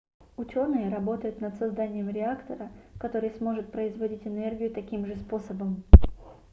[0.35, 5.83] учёные работают над созданием реактора который сможет производить энергию таким же способом